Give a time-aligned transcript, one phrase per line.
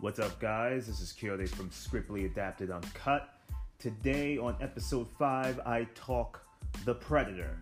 [0.00, 0.86] What's up, guys?
[0.86, 3.34] This is Kyode from Scriptly Adapted Uncut.
[3.78, 6.42] Today, on episode 5, I talk
[6.86, 7.58] The Predator,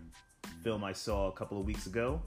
[0.63, 2.21] film I saw a couple of weeks ago.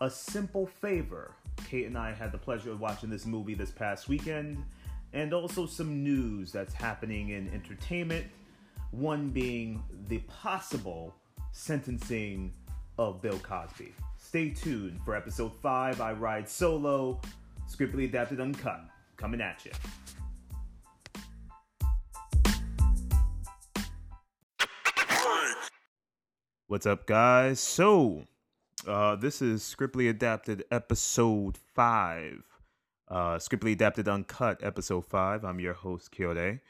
[0.00, 1.30] A Simple Favor.
[1.68, 4.64] Kate and I had the pleasure of watching this movie this past weekend,
[5.12, 8.26] and also some news that's happening in entertainment.
[8.90, 11.14] One being the possible
[11.52, 12.52] sentencing
[12.98, 13.94] of Bill Cosby.
[14.18, 16.00] Stay tuned for episode 5.
[16.00, 17.20] I ride solo,
[17.70, 19.72] Scriptly Adapted Uncut coming at you.
[26.66, 27.60] What's up, guys?
[27.60, 28.24] So,
[28.86, 32.42] uh, this is Scriptly Adapted episode 5.
[33.08, 35.44] Uh, Scriptly Adapted Uncut episode 5.
[35.44, 36.60] I'm your host, Kyode.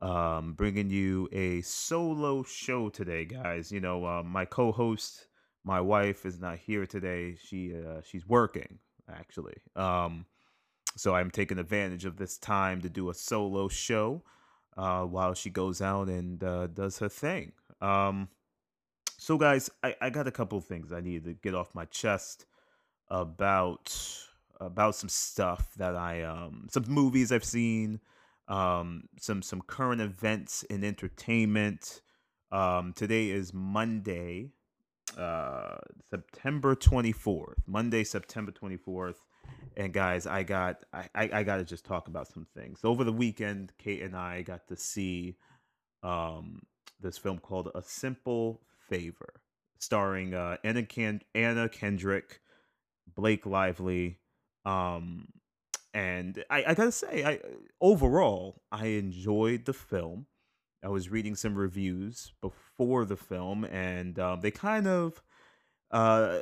[0.00, 3.72] Um, bringing you a solo show today, guys.
[3.72, 5.26] You know, uh, my co host,
[5.64, 7.34] my wife, is not here today.
[7.34, 8.78] She uh, She's working,
[9.10, 9.56] actually.
[9.74, 10.24] Um,
[10.98, 14.22] so I'm taking advantage of this time to do a solo show
[14.76, 17.52] uh, while she goes out and uh, does her thing.
[17.80, 18.28] Um,
[19.16, 21.84] so, guys, I, I got a couple of things I need to get off my
[21.86, 22.46] chest
[23.08, 23.96] about
[24.60, 28.00] about some stuff that I um some movies I've seen,
[28.48, 32.02] um some some current events in entertainment.
[32.50, 34.50] Um, today is Monday,
[35.16, 35.78] uh,
[36.10, 37.58] September twenty fourth.
[37.66, 39.24] Monday, September twenty fourth.
[39.76, 42.80] And guys, I got I, I, gotta just talk about some things.
[42.82, 45.36] Over the weekend, Kate and I got to see
[46.02, 46.62] um
[47.00, 49.34] this film called A Simple Favor,
[49.78, 52.40] starring uh Anna Ken- Anna Kendrick,
[53.14, 54.18] Blake Lively,
[54.64, 55.28] um
[55.94, 57.40] and I, I gotta say, I
[57.80, 60.26] overall I enjoyed the film.
[60.84, 65.20] I was reading some reviews before the film, and um, they kind of
[65.90, 66.40] uh,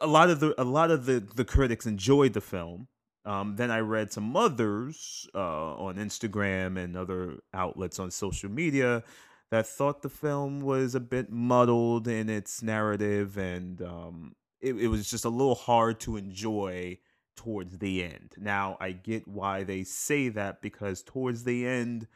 [0.00, 2.88] a lot of the a lot of the the critics enjoyed the film.
[3.24, 9.04] Um, then I read some others uh, on Instagram and other outlets on social media
[9.50, 14.88] that thought the film was a bit muddled in its narrative and um, it, it
[14.88, 16.98] was just a little hard to enjoy
[17.36, 18.34] towards the end.
[18.38, 22.06] Now, I get why they say that because towards the end,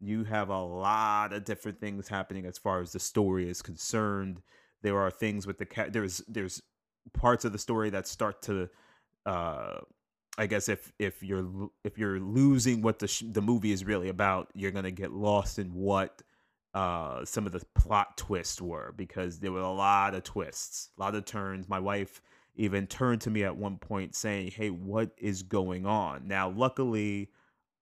[0.00, 4.42] you have a lot of different things happening as far as the story is concerned
[4.82, 6.62] there are things with the cat there's there's
[7.12, 8.68] parts of the story that start to
[9.26, 9.78] uh
[10.38, 14.08] i guess if if you're if you're losing what the sh- the movie is really
[14.08, 16.22] about you're to get lost in what
[16.74, 21.00] uh some of the plot twists were because there were a lot of twists a
[21.00, 22.22] lot of turns my wife
[22.54, 27.30] even turned to me at one point saying hey what is going on now luckily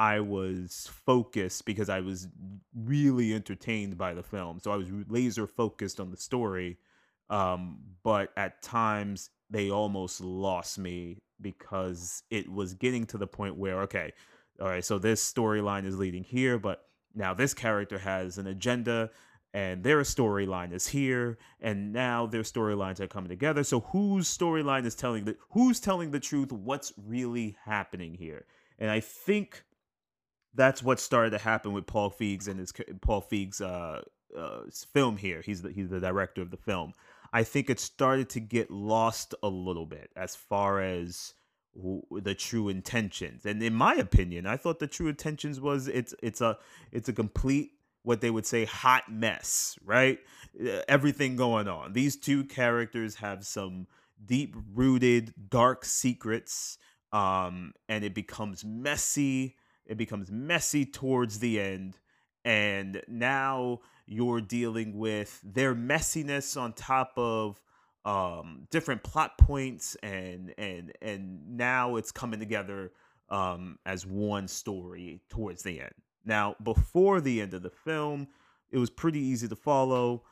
[0.01, 2.27] I was focused because I was
[2.75, 4.59] really entertained by the film.
[4.59, 6.79] So I was laser focused on the story
[7.31, 13.57] um, but at times they almost lost me because it was getting to the point
[13.57, 14.13] where, okay,
[14.61, 19.11] all right, so this storyline is leading here, but now this character has an agenda
[19.55, 23.65] and their storyline is here and now their storylines are coming together.
[23.65, 26.53] So whose storyline is telling the who's telling the truth?
[26.53, 28.45] What's really happening here?
[28.79, 29.65] And i think
[30.55, 34.03] that's what started to happen with paul feig's and his paul feig's uh,
[34.37, 34.61] uh,
[34.93, 35.43] film here.
[35.45, 36.93] He's the, he's the director of the film
[37.33, 41.35] I think it started to get lost a little bit as far as
[41.75, 43.47] the true intentions.
[43.47, 46.59] And in my opinion, I thought the true intentions was it's it's a
[46.91, 50.19] it's a complete what they would say hot mess, right?
[50.89, 51.93] Everything going on.
[51.93, 53.87] These two characters have some
[54.25, 56.77] deep rooted dark secrets
[57.13, 59.57] um and it becomes messy.
[59.87, 61.99] It becomes messy towards the end
[62.45, 63.81] and now
[64.11, 67.63] you're dealing with their messiness on top of
[68.05, 72.91] um, different plot points and and and now it's coming together
[73.29, 75.95] um, as one story towards the end.
[76.25, 78.27] Now, before the end of the film,
[78.73, 80.25] it was pretty easy to follow.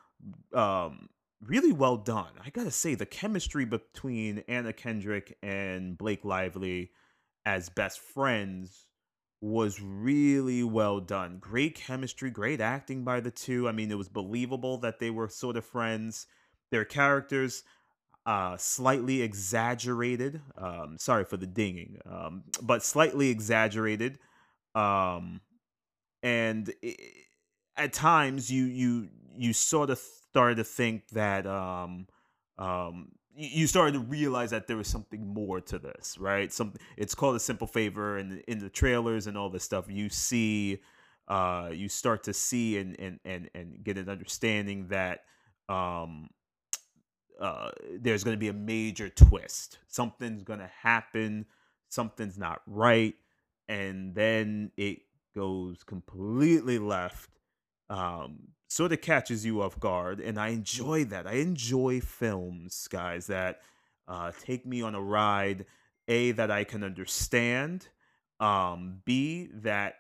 [0.52, 1.08] Um,
[1.40, 2.32] really well done.
[2.44, 6.90] I gotta say, the chemistry between Anna Kendrick and Blake Lively
[7.46, 8.87] as best friends
[9.40, 11.38] was really well done.
[11.38, 13.68] Great chemistry, great acting by the two.
[13.68, 16.26] I mean, it was believable that they were sort of friends.
[16.70, 17.62] Their characters,
[18.26, 20.40] uh, slightly exaggerated.
[20.56, 24.18] Um, sorry for the dinging, um, but slightly exaggerated.
[24.74, 25.40] Um,
[26.22, 27.00] and it,
[27.76, 32.06] at times, you you you sort of started to think that um,
[32.58, 36.52] um, you started to realize that there was something more to this, right?
[36.52, 40.08] Some it's called a simple favor, and in the trailers and all this stuff, you
[40.08, 40.82] see,
[41.28, 45.20] uh, you start to see and and and and get an understanding that
[45.68, 46.30] um,
[47.40, 47.70] uh,
[48.00, 49.78] there's going to be a major twist.
[49.86, 51.46] Something's going to happen.
[51.90, 53.14] Something's not right,
[53.68, 54.98] and then it
[55.36, 57.30] goes completely left.
[57.88, 61.26] Um, sort of catches you off guard, and I enjoy that.
[61.26, 63.60] I enjoy films, guys, that
[64.06, 65.66] uh, take me on a ride.
[66.10, 67.88] A that I can understand.
[68.40, 69.96] Um, B that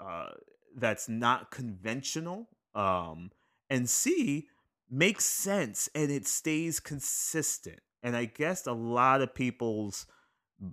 [0.00, 0.30] uh,
[0.76, 2.48] that's not conventional.
[2.74, 3.30] Um,
[3.68, 4.48] and C
[4.90, 7.80] makes sense and it stays consistent.
[8.02, 10.06] And I guess a lot of people's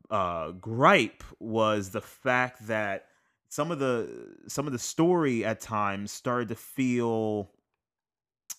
[0.09, 3.05] uh, gripe was the fact that
[3.49, 7.51] some of the some of the story at times started to feel,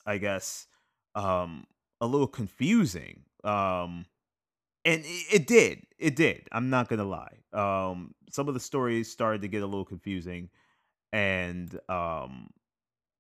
[0.07, 0.67] I guess,
[1.15, 1.67] um,
[2.01, 3.25] a little confusing.
[3.45, 4.07] Um,
[4.85, 6.49] and it, it did, it did.
[6.53, 7.39] I'm not gonna lie.
[7.53, 10.51] Um, some of the stories started to get a little confusing,
[11.13, 12.51] and um,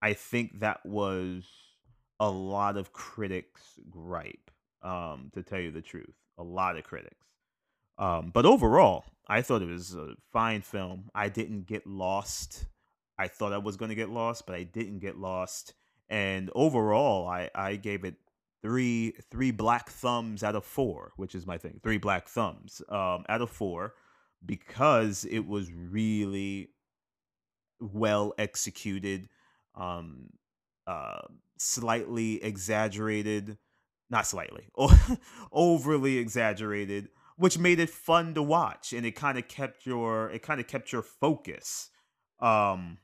[0.03, 1.44] I think that was
[2.21, 4.50] a lot of critics' gripe.
[4.81, 7.26] Um, to tell you the truth, a lot of critics.
[7.99, 11.11] Um, but overall, I thought it was a fine film.
[11.15, 12.67] I didn't get lost.
[13.19, 15.75] I thought I was going to get lost, but I didn't get lost.
[16.09, 18.15] And overall, I, I gave it
[18.62, 21.81] three three black thumbs out of four, which is my thing.
[21.83, 23.95] Three black thumbs um, out of four
[24.45, 26.71] because it was really
[27.81, 29.29] well executed,
[29.75, 30.31] um,
[30.87, 31.21] uh,
[31.59, 33.59] slightly exaggerated,
[34.11, 34.69] not slightly,
[35.53, 40.43] overly exaggerated, which made it fun to watch, and it kind of kept your it
[40.43, 41.88] kind of kept your focus.
[42.40, 42.99] Um,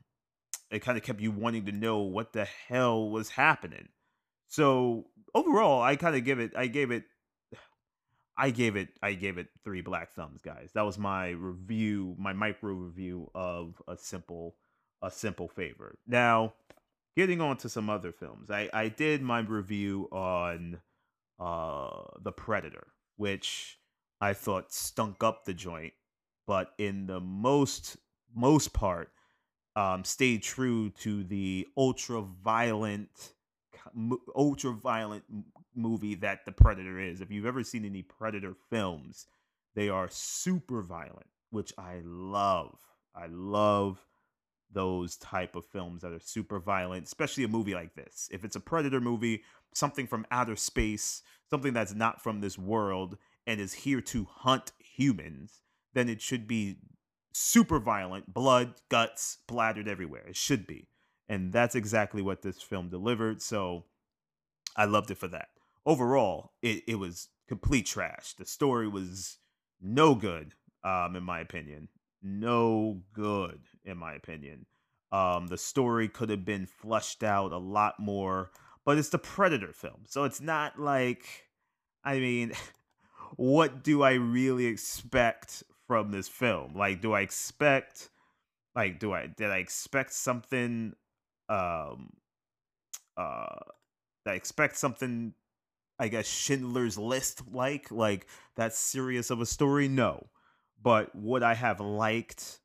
[0.69, 3.87] it kind of kept you wanting to know what the hell was happening.
[4.49, 6.51] So overall, I kind of give it.
[6.55, 7.05] I gave it.
[8.37, 8.89] I gave it.
[9.01, 10.71] I gave it three black thumbs, guys.
[10.75, 14.57] That was my review, my micro review of a simple,
[15.01, 15.97] a simple favor.
[16.05, 16.53] Now,
[17.15, 20.81] getting on to some other films, I I did my review on,
[21.39, 23.79] uh, the Predator, which
[24.25, 25.93] I thought stunk up the joint,
[26.47, 27.97] but in the most
[28.33, 29.11] most part,
[29.75, 33.33] um, stayed true to the ultra violent
[34.35, 35.23] ultra violent
[35.75, 37.21] movie that the Predator is.
[37.21, 39.27] If you've ever seen any Predator films,
[39.75, 42.79] they are super violent, which I love.
[43.13, 44.03] I love
[44.71, 48.27] those type of films that are super violent, especially a movie like this.
[48.31, 49.43] If it's a Predator movie,
[49.75, 54.71] something from outer space, something that's not from this world and is here to hunt
[54.79, 55.61] humans,
[55.93, 56.77] then it should be
[57.33, 60.25] super violent, blood, guts splattered everywhere.
[60.27, 60.87] It should be.
[61.27, 63.41] And that's exactly what this film delivered.
[63.41, 63.85] So
[64.75, 65.49] I loved it for that.
[65.85, 68.33] Overall, it, it was complete trash.
[68.33, 69.37] The story was
[69.81, 70.53] no good,
[70.83, 71.89] um, in my opinion.
[72.21, 74.65] No good, in my opinion.
[75.11, 78.51] Um, the story could have been flushed out a lot more,
[78.85, 80.03] but it's the Predator film.
[80.07, 81.25] So it's not like,
[82.03, 82.53] I mean,
[83.35, 86.75] what do I really expect from this film?
[86.75, 88.09] Like, do I expect,
[88.75, 90.93] like, do I, did I expect something
[91.47, 92.09] um
[93.17, 93.55] uh
[94.25, 95.33] I expect something
[95.99, 99.87] I guess Schindler's List like like that serious of a story?
[99.87, 100.27] No.
[100.81, 102.59] But would I have liked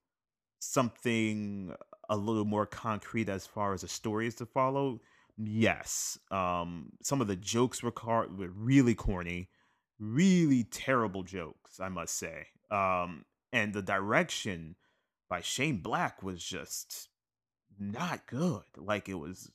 [0.61, 1.75] something
[2.08, 5.00] a little more concrete as far as the story is to follow?
[5.37, 6.19] Yes.
[6.31, 9.50] Um some of the jokes were, car- were really corny
[10.00, 14.77] really terrible jokes I must say um and the direction
[15.29, 17.08] by Shane Black was just
[17.79, 18.63] not good.
[18.77, 19.51] Like it was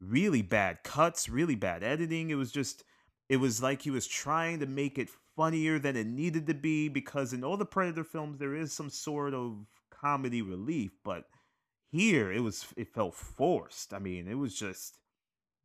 [0.00, 2.30] really bad cuts, really bad editing.
[2.30, 2.84] It was just
[3.28, 6.88] it was like he was trying to make it funnier than it needed to be
[6.88, 11.24] because in all the Predator films there is some sort of comedy relief, but
[11.90, 13.92] here it was it felt forced.
[13.92, 14.98] I mean, it was just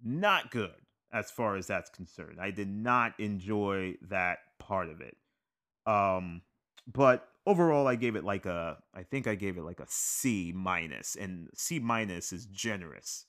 [0.04, 0.76] not good
[1.14, 2.40] as far as that's concerned.
[2.40, 5.16] I did not enjoy that part of it.
[5.86, 6.42] Um
[6.88, 10.52] but overall i gave it like a i think i gave it like a c
[10.56, 13.26] minus and c minus is generous.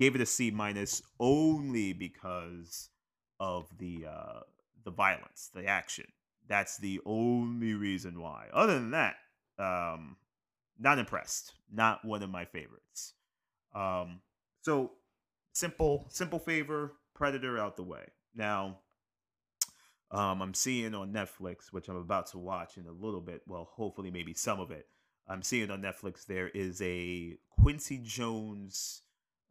[0.00, 2.90] Gave it a c minus only because
[3.40, 4.40] of the uh
[4.84, 6.06] the violence the action.
[6.48, 8.46] That's the only reason why.
[8.52, 9.16] Other than that
[9.58, 10.16] um
[10.78, 11.52] not impressed.
[11.72, 13.14] Not one of my favorites.
[13.74, 14.20] Um
[14.62, 14.92] so
[15.52, 18.78] simple simple favor predator out the way now
[20.10, 23.42] um, I'm seeing on Netflix, which I'm about to watch in a little bit.
[23.46, 24.86] Well, hopefully, maybe some of it.
[25.28, 29.02] I'm seeing on Netflix there is a Quincy Jones,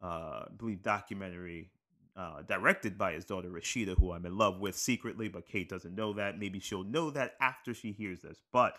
[0.02, 1.70] uh, I believe, documentary
[2.16, 5.94] uh, directed by his daughter Rashida, who I'm in love with secretly, but Kate doesn't
[5.94, 6.36] know that.
[6.36, 8.38] Maybe she'll know that after she hears this.
[8.52, 8.74] But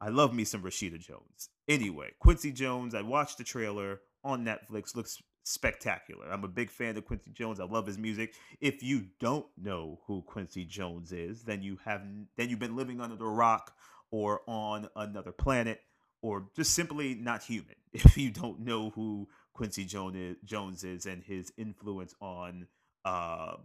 [0.00, 1.50] I love me some Rashida Jones.
[1.68, 4.96] Anyway, Quincy Jones, I watched the trailer on Netflix.
[4.96, 6.30] Looks spectacular.
[6.30, 7.60] I'm a big fan of Quincy Jones.
[7.60, 8.34] I love his music.
[8.60, 12.02] If you don't know who Quincy Jones is, then you have
[12.36, 13.74] then you've been living under the rock
[14.10, 15.80] or on another planet.
[16.22, 21.52] or just simply not human if you don't know who Quincy Jones is and his
[21.56, 22.66] influence on
[23.04, 23.56] uh,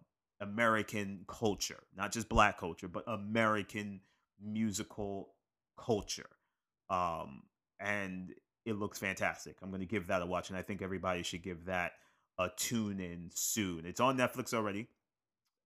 [0.41, 4.01] American culture, not just black culture, but American
[4.41, 5.29] musical
[5.77, 6.29] culture.
[6.89, 7.43] Um,
[7.79, 8.33] and
[8.65, 9.57] it looks fantastic.
[9.61, 11.93] I'm going to give that a watch, and I think everybody should give that
[12.37, 13.85] a tune in soon.
[13.85, 14.87] It's on Netflix already.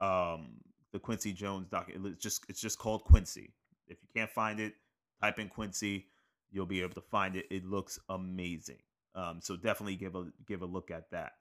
[0.01, 0.57] Um,
[0.91, 1.89] the Quincy Jones doc.
[1.89, 3.53] It's just it's just called Quincy.
[3.87, 4.73] If you can't find it,
[5.21, 6.07] type in Quincy.
[6.51, 7.45] You'll be able to find it.
[7.49, 8.79] It looks amazing.
[9.15, 11.33] Um, so definitely give a give a look at that.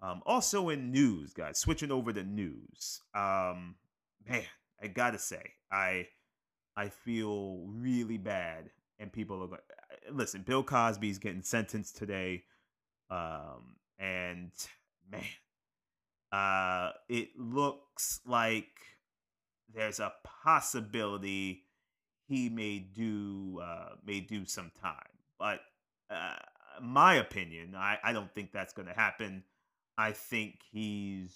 [0.00, 3.00] Um, also in news, guys, switching over to news.
[3.14, 3.76] Um,
[4.28, 4.42] man,
[4.82, 6.08] I gotta say, I
[6.76, 9.58] I feel really bad, and people are.
[10.12, 12.44] Listen, Bill Cosby's getting sentenced today,
[13.10, 14.50] um, and
[15.10, 15.22] man,
[16.32, 18.68] uh, it looks like
[19.74, 20.12] there's a
[20.44, 21.64] possibility
[22.26, 24.94] he may do uh, may do some time,
[25.38, 25.60] but
[26.10, 26.36] uh,
[26.80, 29.44] my opinion, I, I don't think that's going to happen.
[29.96, 31.34] I think he's.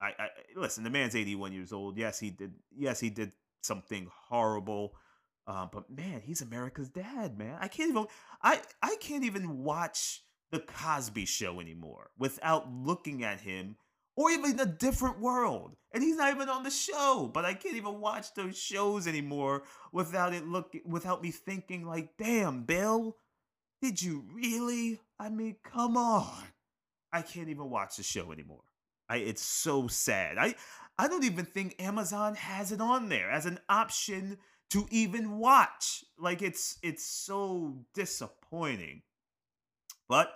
[0.00, 0.84] I, I listen.
[0.84, 1.96] The man's 81 years old.
[1.96, 2.52] Yes, he did.
[2.76, 3.32] Yes, he did
[3.62, 4.94] something horrible.
[5.46, 7.56] Uh, but man, he's America's dad, man.
[7.60, 8.06] I can't even.
[8.42, 13.76] I I can't even watch the Cosby Show anymore without looking at him,
[14.16, 15.76] or even a different world.
[15.92, 17.30] And he's not even on the show.
[17.32, 19.62] But I can't even watch those shows anymore
[19.92, 23.16] without it look without me thinking like, damn, Bill,
[23.80, 25.00] did you really?
[25.18, 26.44] I mean, come on.
[27.12, 28.64] I can't even watch the show anymore.
[29.08, 30.38] I it's so sad.
[30.38, 30.56] I
[30.98, 34.38] I don't even think Amazon has it on there as an option
[34.70, 36.04] to even watch.
[36.18, 39.02] Like it's it's so disappointing.
[40.08, 40.32] But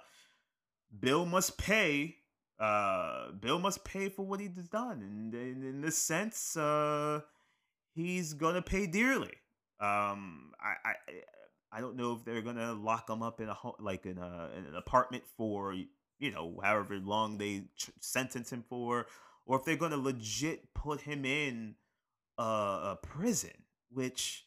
[0.98, 2.16] Bill must pay.
[2.58, 7.20] Uh, Bill must pay for what he's done, and, and in this sense, uh,
[7.94, 9.32] he's gonna pay dearly.
[9.80, 10.94] Um, I, I
[11.72, 14.66] I don't know if they're gonna lock him up in a like in a in
[14.66, 15.74] an apartment for
[16.20, 17.64] you know, however long they
[17.98, 19.06] sentence him for,
[19.46, 21.74] or if they're to legit put him in
[22.38, 24.46] a prison, which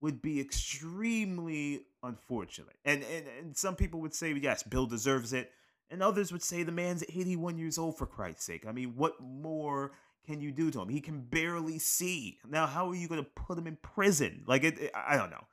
[0.00, 2.76] would be extremely unfortunate.
[2.84, 5.50] And, and and some people would say, yes, Bill deserves it,
[5.90, 8.66] and others would say the man's 81 years old for Christ's sake.
[8.66, 9.92] I mean, what more
[10.26, 10.88] can you do to him?
[10.88, 12.38] He can barely see.
[12.48, 14.42] Now, how are you going to put him in prison?
[14.46, 15.44] Like it, it I don't know.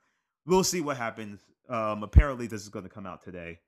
[0.46, 1.40] We'll see what happens.
[1.68, 3.60] Um, apparently, this is going to come out today,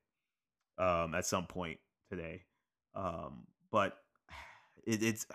[0.77, 2.43] um, at some point today.
[2.95, 3.97] Um, but
[4.85, 5.25] it, it's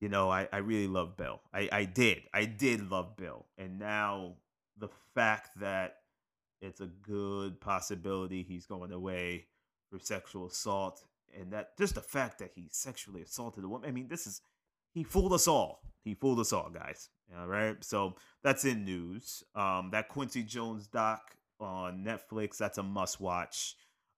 [0.00, 1.40] you know, I, I really love Bill.
[1.52, 2.22] I, I did.
[2.32, 3.46] I did love Bill.
[3.58, 4.34] And now
[4.78, 5.96] the fact that
[6.60, 9.46] it's a good possibility he's going away
[9.90, 11.04] for sexual assault
[11.38, 13.88] and that just the fact that he sexually assaulted a woman.
[13.88, 14.40] I mean, this is
[14.92, 15.82] he fooled us all.
[16.04, 17.08] He fooled us all, guys.
[17.38, 17.82] All right.
[17.82, 19.42] So that's in news.
[19.54, 23.74] Um, that Quincy Jones doc on Netflix, that's a must watch.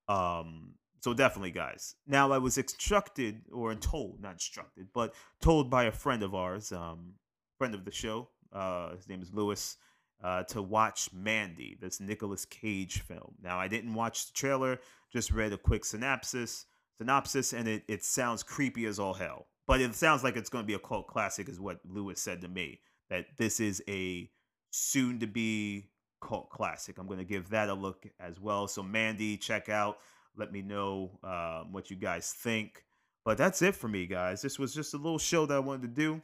[0.09, 0.75] Um,
[1.07, 1.95] so definitely, guys.
[2.09, 6.73] Now I was instructed or told, not instructed, but told by a friend of ours,
[6.73, 7.13] um,
[7.59, 8.27] friend of the show.
[8.53, 9.77] Uh, his name is Lewis.
[10.21, 13.37] Uh, to watch Mandy, this Nicolas Cage film.
[13.41, 14.81] Now I didn't watch the trailer,
[15.13, 16.65] just read a quick synopsis,
[16.99, 19.47] synopsis, and it it sounds creepy as all hell.
[19.69, 22.41] But it sounds like it's going to be a cult classic, is what Lewis said
[22.41, 22.81] to me.
[23.11, 24.29] That this is a
[24.71, 25.85] soon to be
[26.21, 26.99] cult classic.
[26.99, 28.67] I'm going to give that a look as well.
[28.67, 29.99] So Mandy, check out.
[30.37, 32.85] Let me know um, what you guys think.
[33.25, 34.43] But that's it for me, guys.
[34.43, 36.23] This was just a little show that I wanted to do.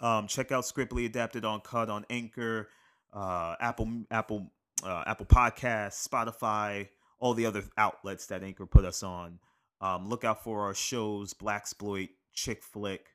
[0.00, 2.68] Um, check out Scriptly Adapted Uncut on Anchor,
[3.12, 4.50] uh, Apple, Apple,
[4.84, 6.88] uh, Apple Podcasts, Spotify,
[7.18, 9.38] all the other outlets that Anchor put us on.
[9.80, 13.06] Um, look out for our shows, Black Exploit, Chick Flick,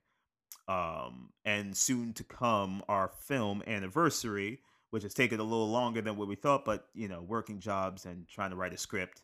[0.68, 4.60] um, and soon to come our film anniversary,
[4.90, 8.06] which has taken a little longer than what we thought, but you know, working jobs
[8.06, 9.22] and trying to write a script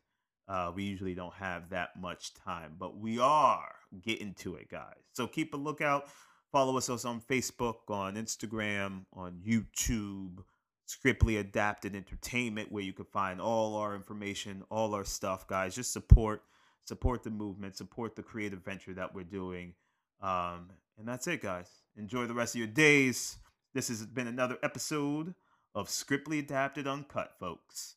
[0.47, 3.69] uh, we usually don't have that much time, but we are
[4.01, 5.01] getting to it, guys.
[5.13, 6.05] So keep a lookout.
[6.51, 10.43] Follow us on Facebook, on Instagram, on YouTube,
[10.88, 15.73] Scriptly Adapted Entertainment, where you can find all our information, all our stuff, guys.
[15.73, 16.43] Just support,
[16.85, 19.73] support the movement, support the creative venture that we're doing.
[20.21, 21.69] Um, and that's it, guys.
[21.97, 23.38] Enjoy the rest of your days.
[23.73, 25.33] This has been another episode
[25.73, 27.95] of Scriptly Adapted Uncut, folks.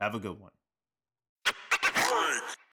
[0.00, 0.52] Have a good one.